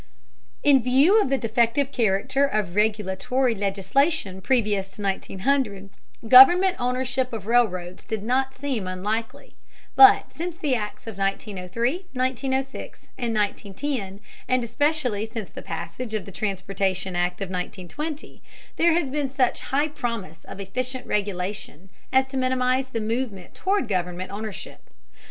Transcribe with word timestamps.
In 0.63 0.81
view 0.81 1.21
of 1.21 1.29
the 1.29 1.37
defective 1.37 1.91
character 1.91 2.43
of 2.47 2.73
regulatory 2.75 3.53
legislation 3.53 4.41
previous 4.41 4.89
to 4.95 5.01
1900, 5.03 5.91
government 6.27 6.75
ownership 6.79 7.31
of 7.31 7.45
railroads 7.45 8.03
did 8.03 8.23
not 8.23 8.55
seem 8.55 8.87
unlikely. 8.87 9.53
But 9.95 10.33
since 10.33 10.57
the 10.57 10.73
acts 10.73 11.05
of 11.05 11.19
1903, 11.19 12.07
1906, 12.13 13.09
and 13.15 13.35
1910, 13.35 14.21
and 14.47 14.63
especially 14.63 15.27
since 15.27 15.51
the 15.51 15.61
passage 15.61 16.15
of 16.15 16.25
the 16.25 16.31
Transportation 16.31 17.15
Act 17.15 17.39
of 17.39 17.51
1920, 17.51 18.41
there 18.77 18.93
has 18.93 19.11
been 19.11 19.29
such 19.29 19.59
high 19.59 19.87
promise 19.87 20.43
of 20.45 20.59
efficient 20.59 21.05
regulation 21.05 21.91
as 22.11 22.25
to 22.25 22.37
minimize 22.37 22.87
the 22.87 23.01
movement 23.01 23.53
toward 23.53 23.87
government 23.87 24.31
ownership. 24.31 24.89